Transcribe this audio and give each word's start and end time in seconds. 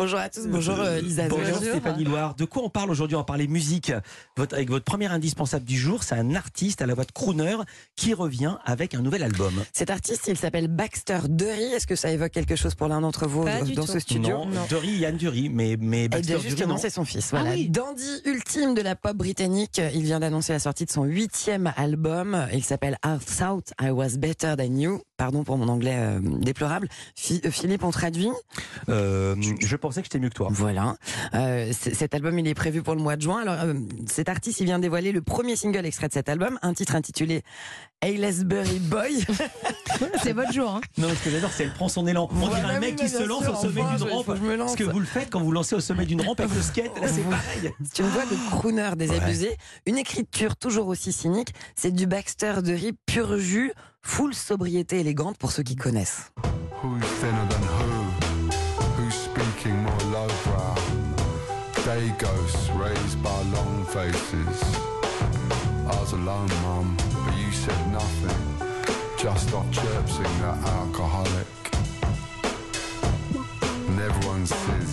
Bonjour 0.00 0.18
à 0.18 0.30
tous, 0.30 0.46
bonjour 0.46 0.80
euh, 0.80 0.98
Lisa. 1.02 1.28
Bonjour 1.28 1.58
Stéphanie 1.58 2.04
Loire. 2.04 2.34
De 2.34 2.46
quoi 2.46 2.62
on 2.62 2.70
parle 2.70 2.90
aujourd'hui? 2.90 3.18
On 3.18 3.22
parle 3.22 3.42
musique. 3.42 3.92
Votre, 4.34 4.54
avec 4.54 4.70
votre 4.70 4.86
premier 4.86 5.08
indispensable 5.08 5.66
du 5.66 5.76
jour, 5.76 6.04
c'est 6.04 6.14
un 6.14 6.34
artiste 6.34 6.80
à 6.80 6.86
la 6.86 6.94
voix 6.94 7.04
de 7.04 7.12
crooner 7.12 7.56
qui 7.96 8.14
revient 8.14 8.56
avec 8.64 8.94
un 8.94 9.02
nouvel 9.02 9.22
album. 9.22 9.52
Cet 9.74 9.90
artiste, 9.90 10.26
il 10.28 10.38
s'appelle 10.38 10.68
Baxter 10.68 11.18
Dury. 11.28 11.64
Est-ce 11.64 11.86
que 11.86 11.96
ça 11.96 12.10
évoque 12.10 12.30
quelque 12.30 12.56
chose 12.56 12.74
pour 12.74 12.88
l'un 12.88 13.02
d'entre 13.02 13.26
vous 13.26 13.44
Pas 13.44 13.60
du 13.60 13.74
dans 13.74 13.84
tout. 13.84 13.92
ce 13.92 13.98
studio? 13.98 14.46
Non, 14.46 14.64
Dury, 14.70 14.88
Yann 14.88 15.18
Dury, 15.18 15.50
mais, 15.50 15.76
mais 15.78 16.04
Eh 16.04 16.08
Baxter 16.08 16.32
Dury, 16.36 16.48
justement, 16.48 16.74
non. 16.74 16.80
c'est 16.80 16.88
son 16.88 17.04
fils. 17.04 17.28
Voilà. 17.32 17.50
Ah 17.50 17.54
oui. 17.54 17.68
Dandy 17.68 18.22
ultime 18.24 18.72
de 18.72 18.80
la 18.80 18.96
pop 18.96 19.14
britannique. 19.18 19.82
Il 19.92 20.04
vient 20.04 20.20
d'annoncer 20.20 20.54
la 20.54 20.60
sortie 20.60 20.86
de 20.86 20.90
son 20.90 21.04
huitième 21.04 21.74
album. 21.76 22.46
Il 22.54 22.64
s'appelle 22.64 22.96
I 23.04 23.18
Thought 23.18 23.74
I 23.78 23.90
Was 23.90 24.16
Better 24.16 24.54
Than 24.56 24.76
You. 24.78 25.02
Pardon 25.20 25.44
pour 25.44 25.58
mon 25.58 25.68
anglais 25.68 25.96
euh, 25.98 26.18
déplorable. 26.22 26.88
Euh, 27.30 27.50
Philippe, 27.50 27.84
on 27.84 27.90
traduit? 27.90 28.30
Euh, 28.88 29.36
je 29.60 29.76
pensais 29.76 30.00
que 30.00 30.06
j'étais 30.06 30.18
mieux 30.18 30.30
que 30.30 30.34
toi. 30.34 30.48
Voilà. 30.50 30.96
Euh, 31.34 31.70
cet 31.74 32.14
album, 32.14 32.38
il 32.38 32.48
est 32.48 32.54
prévu 32.54 32.82
pour 32.82 32.94
le 32.94 33.02
mois 33.02 33.16
de 33.16 33.20
juin. 33.20 33.42
Alors, 33.42 33.56
euh, 33.62 33.74
cet 34.06 34.30
artiste, 34.30 34.60
il 34.60 34.64
vient 34.64 34.78
dévoiler 34.78 35.12
le 35.12 35.20
premier 35.20 35.56
single 35.56 35.84
extrait 35.84 36.08
de 36.08 36.14
cet 36.14 36.30
album, 36.30 36.58
un 36.62 36.72
titre 36.72 36.94
intitulé 36.94 37.42
Aylesbury 38.00 38.78
Boy. 38.78 39.22
C'est 40.22 40.32
votre 40.32 40.54
jour. 40.54 40.70
Hein. 40.76 40.80
Non, 40.96 41.08
ce 41.10 41.24
que 41.24 41.30
j'adore, 41.30 41.50
c'est 41.52 41.64
qu'elle 41.64 41.74
prend 41.74 41.88
son 41.90 42.06
élan. 42.06 42.26
On 42.30 42.34
Voilà, 42.36 42.60
dirait 42.60 42.74
un 42.76 42.80
mec 42.80 42.96
qui 42.96 43.08
se 43.10 43.22
lance 43.22 43.42
sûr, 43.42 43.52
au 43.52 43.60
sommet 43.60 43.82
enfin, 43.82 43.96
d'une 43.96 44.08
rampe. 44.08 44.24
faut 44.24 44.32
que 44.32 44.38
je 44.38 44.42
me 44.44 44.56
lance. 44.56 44.72
Ce 44.72 44.76
que 44.78 44.84
vous 44.84 45.00
le 45.00 45.04
faites 45.04 45.28
quand 45.28 45.40
vous 45.40 45.52
lancez 45.52 45.74
au 45.74 45.80
sommet 45.80 46.06
d'une 46.06 46.22
rampe 46.22 46.40
avec 46.40 46.54
le 46.54 46.62
skate, 46.62 46.98
là 46.98 47.08
c'est 47.08 47.20
pareil. 47.28 47.70
Une 47.98 48.06
voix 48.06 48.24
de 48.24 48.50
crooner 48.50 48.90
désabusé, 48.96 49.54
une 49.84 49.98
écriture 49.98 50.56
toujours 50.56 50.86
aussi 50.86 51.12
cynique. 51.12 51.52
C'est 51.76 51.90
du 51.94 52.06
Baxter 52.06 52.62
de 52.62 52.72
rip 52.72 52.96
pur 53.04 53.36
jus, 53.38 53.72
full 54.02 54.34
sobriété 54.34 55.00
élégante 55.00 55.38
pour 55.38 55.52
ceux 55.52 55.62
qui 55.62 55.76
connaissent. 55.76 56.32
Who's 56.82 57.04
thinner 57.20 57.46
than 57.48 57.62
who? 57.62 58.50
Who's 58.96 59.14
speaking 59.14 59.76
more 59.82 59.98
lowbrow? 60.12 60.74
Day 61.84 62.12
ghosts 62.18 62.70
raised 62.70 63.22
by 63.22 63.42
long 63.54 63.84
faces. 63.86 64.76
I 65.86 66.00
was 66.00 66.12
alone, 66.12 66.48
mum, 66.62 66.96
but 67.24 67.36
you 67.36 67.50
said 67.52 67.92
nothing. 67.92 68.76
Just 69.18 69.52
off 69.52 69.70
chirping 69.70 70.40
that 70.40 70.58
alcoholic. 70.66 71.46
And 73.88 74.00
everyone 74.00 74.46
says, 74.46 74.89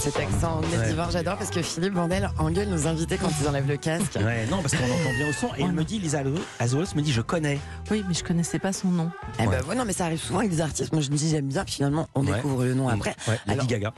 Cet 0.00 0.16
accent 0.18 0.62
nédivan, 0.72 1.10
j'adore 1.10 1.36
parce 1.36 1.50
que 1.50 1.60
Philippe 1.60 1.92
Vandel 1.92 2.30
engueule 2.38 2.68
nos 2.68 2.86
invités 2.86 3.18
quand 3.18 3.28
ils 3.40 3.46
enlèvent 3.46 3.68
le 3.68 3.76
casque. 3.76 4.16
Ouais, 4.16 4.46
non, 4.50 4.62
parce 4.62 4.74
qu'on 4.74 4.84
entend 4.84 5.12
bien 5.18 5.28
au 5.28 5.32
son. 5.32 5.48
Et 5.58 5.60
il 5.60 5.72
me 5.72 5.84
dit, 5.84 5.98
Lisa 5.98 6.22
Azolos 6.58 6.86
me 6.96 7.02
dit, 7.02 7.12
je 7.12 7.20
connais. 7.20 7.58
Oui, 7.90 8.02
mais 8.08 8.14
je 8.14 8.24
connaissais 8.24 8.58
pas 8.58 8.72
son 8.72 8.88
nom. 8.88 9.10
Eh 9.38 9.42
ben, 9.44 9.50
Ouais. 9.50 9.62
ouais, 9.68 9.74
non, 9.74 9.84
mais 9.84 9.92
ça 9.92 10.06
arrive 10.06 10.18
souvent 10.20 10.38
avec 10.38 10.50
des 10.52 10.60
artistes. 10.62 10.92
Moi, 10.92 11.02
je 11.02 11.10
me 11.10 11.16
dis, 11.16 11.28
j'aime 11.28 11.46
bien, 11.48 11.64
puis 11.64 11.74
finalement, 11.74 12.08
on 12.14 12.24
Ouais. 12.26 12.32
découvre 12.34 12.64
le 12.64 12.72
nom 12.74 12.88
après. 12.88 13.14
Ouais, 13.28 13.38
Lady 13.46 13.52
Alors, 13.60 13.66
Gaga. 13.66 13.92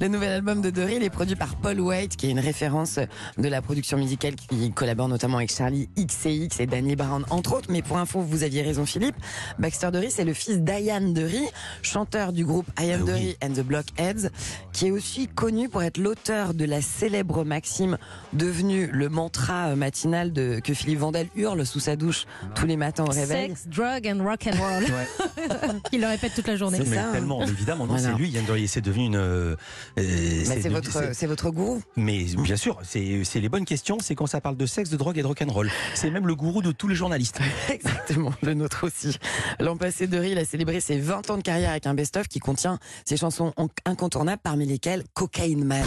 Le 0.00 0.08
nouvel 0.08 0.30
album 0.32 0.60
de 0.62 0.70
Dory, 0.70 0.96
il 0.96 1.02
est 1.02 1.10
produit 1.10 1.36
par 1.36 1.54
Paul 1.56 1.80
White, 1.80 2.16
qui 2.16 2.26
est 2.26 2.30
une 2.30 2.38
référence 2.40 2.98
de 3.38 3.48
la 3.48 3.62
production 3.62 3.96
musicale, 3.98 4.34
qui 4.34 4.70
collabore 4.72 5.08
notamment 5.08 5.38
avec 5.38 5.52
Charlie 5.52 5.88
XCX 5.98 6.60
et 6.60 6.66
Danny 6.66 6.96
Brown, 6.96 7.24
entre 7.30 7.54
autres. 7.56 7.68
Mais 7.70 7.82
pour 7.82 7.98
info, 7.98 8.20
vous 8.20 8.42
aviez 8.42 8.62
raison, 8.62 8.86
Philippe. 8.86 9.16
Baxter 9.58 9.90
Dury, 9.92 10.10
c'est 10.10 10.24
le 10.24 10.32
fils 10.34 10.58
d'Ian 10.60 11.00
Dury, 11.12 11.44
chanteur 11.82 12.32
du 12.32 12.44
groupe 12.44 12.66
Ian 12.80 12.98
Ah 13.08 13.12
oui. 13.14 13.36
And 13.42 13.52
the 13.52 13.60
Blockheads, 13.64 14.30
qui 14.72 14.86
est 14.88 14.90
aussi 14.90 15.28
connu 15.28 15.68
pour 15.68 15.82
être 15.82 15.98
l'auteur 15.98 16.54
de 16.54 16.64
la 16.64 16.80
célèbre 16.82 17.44
maxime 17.44 17.96
devenue 18.32 18.88
le 18.92 19.08
mantra 19.08 19.74
matinal 19.76 20.32
de, 20.32 20.60
que 20.62 20.74
Philippe 20.74 21.00
Vandel 21.00 21.28
hurle 21.36 21.64
sous 21.66 21.80
sa 21.80 21.96
douche 21.96 22.26
tous 22.54 22.66
les 22.66 22.76
matins 22.76 23.04
au 23.04 23.10
réveil. 23.10 23.48
Sex, 23.50 23.68
drug 23.68 24.06
and 24.06 24.22
rock 24.24 24.46
and 24.46 24.58
roll. 24.58 24.82
Ouais. 24.84 25.70
Il 25.92 26.00
le 26.00 26.06
répète 26.06 26.34
toute 26.34 26.46
la 26.48 26.56
journée. 26.56 26.78
C'est 26.82 26.88
mais 26.90 26.96
ça, 26.96 27.08
hein. 27.08 27.12
tellement, 27.12 27.40
mais 27.40 27.48
évidemment, 27.48 27.86
non, 27.86 27.94
Voilà. 27.96 28.10
c'est 28.12 28.18
lui, 28.18 28.30
Yann 28.30 28.44
Dury, 28.44 28.68
c'est 28.68 28.80
devenu 28.80 29.06
une. 29.06 29.49
Euh, 29.98 30.44
c'est 30.44 30.68
votre, 30.68 31.26
votre 31.26 31.50
gourou. 31.50 31.82
Mais 31.96 32.24
bien 32.24 32.56
sûr, 32.56 32.78
c'est 32.82 33.22
les 33.34 33.48
bonnes 33.48 33.64
questions, 33.64 33.98
c'est 34.00 34.14
quand 34.14 34.26
ça 34.26 34.40
parle 34.40 34.56
de 34.56 34.66
sexe, 34.66 34.90
de 34.90 34.96
drogue 34.96 35.18
et 35.18 35.22
de 35.22 35.26
rock'n'roll. 35.26 35.70
C'est 35.94 36.10
même 36.10 36.26
le 36.26 36.34
gourou 36.34 36.62
de 36.62 36.72
tous 36.72 36.88
les 36.88 36.94
journalistes. 36.94 37.40
Exactement, 37.70 38.32
le 38.42 38.54
nôtre 38.54 38.84
aussi. 38.84 39.16
L'an 39.58 39.76
passé, 39.76 40.08
il 40.10 40.38
a 40.38 40.44
célébré 40.44 40.80
ses 40.80 40.98
20 40.98 41.30
ans 41.30 41.36
de 41.36 41.42
carrière 41.42 41.70
avec 41.70 41.86
un 41.86 41.94
best-of 41.94 42.28
qui 42.28 42.38
contient 42.38 42.78
ses 43.04 43.16
chansons 43.16 43.52
incontournables, 43.84 44.40
parmi 44.42 44.66
lesquelles 44.66 45.04
Cocaine 45.14 45.64
Man. 45.64 45.86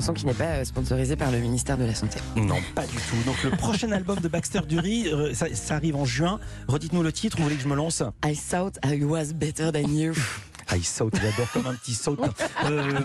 Chanson 0.00 0.14
qui 0.14 0.24
n'est 0.24 0.32
pas 0.32 0.44
euh, 0.44 0.64
sponsorisée 0.64 1.14
par 1.14 1.30
le 1.30 1.38
ministère 1.38 1.76
de 1.76 1.84
la 1.84 1.94
Santé. 1.94 2.20
Non, 2.34 2.56
pas 2.74 2.86
du 2.86 2.96
tout. 2.96 3.16
Donc 3.26 3.42
le 3.44 3.50
prochain 3.50 3.92
album 3.92 4.18
de 4.18 4.28
Baxter 4.28 4.60
Dury, 4.66 5.08
euh, 5.08 5.34
ça, 5.34 5.46
ça 5.54 5.74
arrive 5.74 5.94
en 5.94 6.06
juin. 6.06 6.40
Redites-nous 6.68 7.02
le 7.02 7.12
titre, 7.12 7.36
vous 7.36 7.42
voulez 7.42 7.56
que 7.56 7.62
je 7.62 7.68
me 7.68 7.76
lance? 7.76 8.02
I 8.24 8.34
thought 8.34 8.78
I 8.82 9.04
was 9.04 9.34
better 9.34 9.70
than 9.70 9.90
you. 9.90 10.14
Il 10.74 10.84
saute, 10.84 11.14
j'adore 11.20 11.50
comme 11.52 11.66
un 11.66 11.74
petit 11.74 11.94
saute. 11.94 12.20
Euh, 12.64 13.00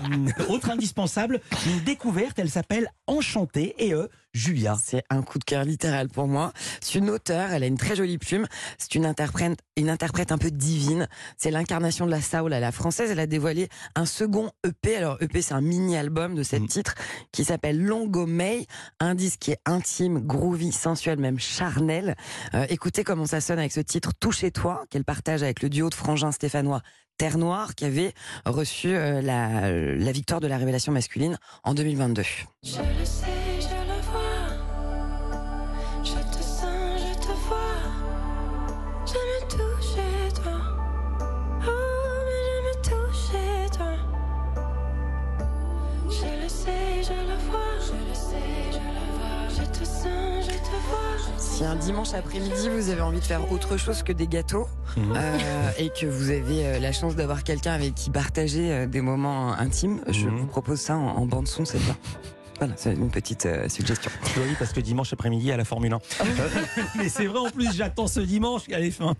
autre 0.49 0.69
indispensable, 0.69 1.39
une 1.65 1.79
découverte, 1.83 2.37
elle 2.39 2.49
s'appelle 2.49 2.87
Enchantée 3.07 3.73
et 3.79 3.93
euh, 3.93 4.07
Julia. 4.35 4.75
C'est 4.83 5.03
un 5.09 5.21
coup 5.21 5.39
de 5.39 5.43
cœur 5.45 5.63
littéral 5.63 6.09
pour 6.09 6.27
moi. 6.27 6.51
C'est 6.81 6.99
une 6.99 7.09
auteure, 7.09 7.51
elle 7.51 7.63
a 7.63 7.67
une 7.67 7.77
très 7.77 7.95
jolie 7.95 8.17
plume. 8.17 8.45
C'est 8.77 8.95
une 8.95 9.05
interprète, 9.05 9.57
une 9.77 9.89
interprète 9.89 10.31
un 10.31 10.37
peu 10.37 10.51
divine. 10.51 11.07
C'est 11.37 11.51
l'incarnation 11.51 12.05
de 12.05 12.11
la 12.11 12.21
soul 12.21 12.53
à 12.53 12.59
la 12.59 12.71
française. 12.71 13.11
Elle 13.11 13.19
a 13.19 13.27
dévoilé 13.27 13.69
un 13.95 14.05
second 14.05 14.51
EP. 14.67 14.97
Alors 14.97 15.17
EP, 15.21 15.41
c'est 15.41 15.53
un 15.53 15.61
mini-album 15.61 16.35
de 16.35 16.43
sept 16.43 16.61
Mm. 16.61 16.67
titres 16.67 16.95
qui 17.31 17.43
s'appelle 17.45 17.81
Longo 17.81 18.25
May. 18.25 18.65
Un 18.99 19.15
disque 19.15 19.39
qui 19.39 19.51
est 19.51 19.59
intime, 19.65 20.19
groovy, 20.19 20.71
sensuel, 20.71 21.17
même 21.19 21.39
charnel. 21.39 22.15
Euh, 22.53 22.65
écoutez 22.69 23.03
comment 23.03 23.25
ça 23.25 23.39
sonne 23.41 23.59
avec 23.59 23.71
ce 23.71 23.79
titre 23.79 24.11
Touchez-toi 24.19 24.83
qu'elle 24.89 25.05
partage 25.05 25.43
avec 25.43 25.61
le 25.61 25.69
duo 25.69 25.89
de 25.89 25.95
frangins 25.95 26.31
stéphanois 26.31 26.81
Terre 27.17 27.37
Noire 27.37 27.75
qui 27.75 27.85
avait 27.85 28.13
reçu 28.45 28.89
euh, 28.93 29.21
la, 29.21 29.71
la 29.71 30.11
victoire 30.11 30.41
de 30.41 30.47
la 30.47 30.57
révélation 30.57 30.91
masculine 30.91 31.37
en 31.63 31.73
2022. 31.73 32.23
Je 32.63 32.77
le 32.77 33.05
sais, 33.05 33.24
Si 51.37 51.63
un 51.63 51.75
dimanche 51.75 52.13
après-midi 52.13 52.69
vous 52.69 52.89
avez 52.89 53.01
envie 53.01 53.19
de 53.19 53.23
faire 53.25 53.51
autre 53.51 53.77
chose 53.77 54.03
que 54.03 54.11
des 54.11 54.27
gâteaux 54.27 54.67
Mhm. 54.97 55.13
euh, 55.15 55.69
et 55.77 55.89
que 55.89 56.05
vous 56.05 56.29
avez 56.29 56.65
euh, 56.65 56.79
la 56.79 56.91
chance 56.91 57.15
d'avoir 57.15 57.43
quelqu'un 57.43 57.73
avec 57.73 57.95
qui 57.95 58.09
partager 58.09 58.71
euh, 58.71 58.85
des 58.87 59.01
moments 59.01 59.53
intimes, 59.53 60.01
je 60.07 60.27
Mhm. 60.27 60.37
vous 60.39 60.45
propose 60.47 60.79
ça 60.79 60.95
en, 60.97 61.07
en 61.17 61.25
bande 61.25 61.47
son, 61.47 61.65
c'est 61.65 61.79
bien. 61.83 61.95
Voilà, 62.59 62.73
c'est 62.77 62.93
une 62.93 63.09
petite 63.09 63.45
euh, 63.45 63.67
suggestion. 63.67 64.11
Oui, 64.37 64.55
parce 64.57 64.71
que 64.71 64.79
dimanche 64.79 65.11
après-midi 65.11 65.51
à 65.51 65.57
la 65.57 65.65
Formule 65.65 65.93
1. 65.93 65.95
Euh, 65.95 66.29
Mais 66.95 67.09
c'est 67.09 67.25
vrai, 67.25 67.39
en 67.39 67.49
plus, 67.49 67.73
j'attends 67.75 68.07
ce 68.07 68.19
dimanche 68.19 68.63
à 68.71 68.79
les 68.79 68.91
fins. 68.91 69.15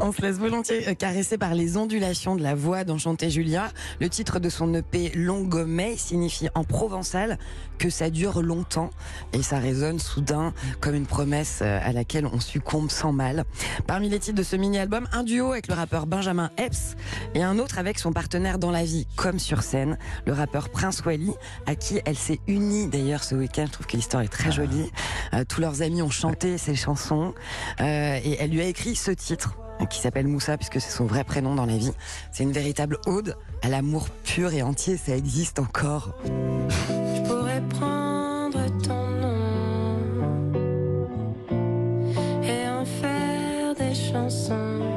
On 0.00 0.12
se 0.12 0.20
laisse 0.22 0.38
volontiers 0.38 0.88
euh, 0.88 0.94
caresser 0.94 1.38
par 1.38 1.54
les 1.54 1.76
ondulations 1.76 2.34
de 2.36 2.42
la 2.42 2.54
voix 2.54 2.84
d'Enchanté 2.84 3.30
Julia. 3.30 3.70
Le 4.00 4.08
titre 4.08 4.40
de 4.40 4.48
son 4.48 4.72
EP 4.74 5.10
Longomay 5.14 5.96
signifie 5.96 6.48
en 6.54 6.64
provençal 6.64 7.38
que 7.78 7.90
ça 7.90 8.10
dure 8.10 8.42
longtemps 8.42 8.90
et 9.32 9.42
ça 9.42 9.58
résonne 9.58 9.98
soudain 9.98 10.52
comme 10.80 10.94
une 10.94 11.06
promesse 11.06 11.60
euh, 11.62 11.78
à 11.82 11.92
laquelle 11.92 12.26
on 12.26 12.40
succombe 12.40 12.90
sans 12.90 13.12
mal. 13.12 13.44
Parmi 13.86 14.08
les 14.08 14.18
titres 14.18 14.38
de 14.38 14.42
ce 14.42 14.56
mini-album, 14.56 15.06
un 15.12 15.22
duo 15.22 15.52
avec 15.52 15.68
le 15.68 15.74
rappeur 15.74 16.06
Benjamin 16.06 16.50
Epps 16.56 16.96
et 17.34 17.42
un 17.42 17.58
autre 17.58 17.78
avec 17.78 17.98
son 17.98 18.12
partenaire 18.12 18.58
dans 18.58 18.70
la 18.70 18.84
vie 18.84 19.06
comme 19.16 19.38
sur 19.38 19.62
scène, 19.62 19.98
le 20.26 20.32
rappeur 20.32 20.70
Prince 20.70 21.04
Wally, 21.04 21.32
à 21.66 21.74
qui 21.74 22.00
elle 22.04 22.16
s'est 22.16 22.40
unie 22.46 22.63
d'ailleurs 22.90 23.24
ce 23.24 23.34
week-end. 23.34 23.64
Je 23.66 23.72
trouve 23.72 23.86
que 23.86 23.96
l'histoire 23.96 24.22
est 24.22 24.28
très 24.28 24.52
jolie. 24.52 24.90
Euh, 25.32 25.44
tous 25.48 25.60
leurs 25.60 25.82
amis 25.82 26.02
ont 26.02 26.10
chanté 26.10 26.58
ses 26.58 26.74
chansons 26.74 27.34
euh, 27.80 28.18
et 28.22 28.36
elle 28.40 28.50
lui 28.50 28.60
a 28.60 28.66
écrit 28.66 28.96
ce 28.96 29.10
titre 29.10 29.56
qui 29.90 30.00
s'appelle 30.00 30.26
Moussa 30.26 30.56
puisque 30.56 30.80
c'est 30.80 30.90
son 30.90 31.04
vrai 31.04 31.24
prénom 31.24 31.54
dans 31.54 31.66
la 31.66 31.76
vie. 31.76 31.92
C'est 32.32 32.44
une 32.44 32.52
véritable 32.52 32.98
ode 33.06 33.36
à 33.62 33.68
l'amour 33.68 34.08
pur 34.24 34.52
et 34.52 34.62
entier. 34.62 34.96
Ça 34.96 35.16
existe 35.16 35.58
encore. 35.58 36.14
Je 36.24 37.28
pourrais 37.28 37.62
prendre 37.68 38.64
ton 38.82 39.10
nom 39.20 40.52
et 42.42 42.68
en 42.68 42.84
faire 42.84 43.74
des 43.74 43.94
chansons 43.94 44.93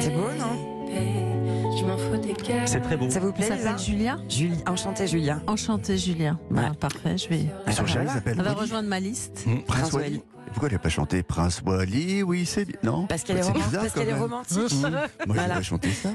C'est 0.00 0.10
beau, 0.10 0.28
non 0.38 0.86
baby, 0.88 1.78
Je 1.78 1.84
m'en 1.84 1.96
fous 1.96 2.16
décale. 2.16 2.66
C'est 2.68 2.80
très 2.80 2.96
beau. 2.96 3.08
Ça 3.10 3.20
vous 3.20 3.32
plaît 3.32 3.46
s'appelle 3.46 3.64
Lisa 3.66 3.76
Julia 3.76 4.18
Julie, 4.28 4.58
enchantée 4.68 5.06
Julia. 5.06 5.40
Enchantée 5.46 5.96
Julia. 5.96 6.38
Bah, 6.50 6.62
Ouais. 6.62 6.76
parfait, 6.78 7.16
je 7.16 7.28
vais. 7.28 7.46
Ah, 7.66 7.72
s'appelle 7.72 8.34
Elle 8.38 8.44
va 8.44 8.52
rejoindre 8.52 8.88
ma 8.88 9.00
liste. 9.00 9.44
Mm. 9.46 9.62
Prince 9.66 9.80
Prince 9.80 9.92
Wally. 9.92 10.22
Pourquoi 10.52 10.68
elle 10.68 10.74
n'a 10.74 10.78
pas 10.78 10.88
chanté 10.88 11.22
Prince 11.22 11.62
Wally 11.64 12.22
Oui, 12.22 12.46
c'est 12.46 12.64
bien. 12.64 12.76
Non? 12.82 13.06
Parce 13.06 13.22
qu'elle 13.22 13.38
est, 13.38 13.42
C'est 13.42 13.52
roman- 13.52 13.64
bizarre, 13.64 13.82
parce 13.82 13.94
quand 13.94 14.00
qu'elle 14.00 14.08
est 14.10 14.14
romantique. 14.14 14.72
Moi, 14.80 14.90
Voilà. 15.26 15.48
j'aurais 15.54 15.62
chanté 15.62 15.90
ça. 15.92 16.10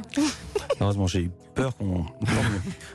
Heureusement, 0.80 1.08
j'ai 1.08 1.22
eu 1.24 1.32
peur 1.56 1.76
qu'on 1.76 2.06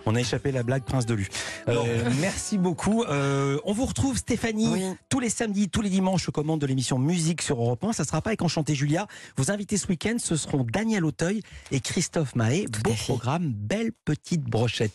on 0.06 0.14
a 0.14 0.20
échappé 0.20 0.52
la 0.52 0.62
blague 0.62 0.84
Prince 0.84 1.04
de 1.04 1.14
Lu. 1.14 1.28
Euh, 1.68 2.08
merci 2.20 2.58
beaucoup. 2.58 3.02
Euh, 3.04 3.58
on 3.64 3.72
vous 3.72 3.86
retrouve 3.86 4.16
Stéphanie 4.16 4.68
Oui. 4.72 4.82
tous 5.08 5.18
les 5.18 5.30
samedis, 5.30 5.68
tous 5.68 5.82
les 5.82 5.90
dimanches 5.90 6.28
aux 6.28 6.32
commandes 6.32 6.60
de 6.60 6.66
l'émission 6.66 6.98
Musique 6.98 7.42
sur 7.42 7.60
Europe 7.60 7.82
1. 7.82 7.92
Ça 7.92 8.04
sera 8.04 8.20
pas 8.22 8.30
avec 8.30 8.42
Enchanté 8.42 8.74
Julia. 8.76 9.08
Vos 9.36 9.50
invités 9.50 9.76
ce 9.76 9.88
week-end, 9.88 10.14
ce 10.18 10.36
seront 10.36 10.64
Daniel 10.70 11.04
Auteuil 11.04 11.42
et 11.72 11.80
Christophe 11.80 12.36
Mahé. 12.36 12.66
Beau 12.84 12.92
programme, 12.92 13.52
belle 13.52 13.90
petite 14.04 14.42
brochette. 14.42 14.92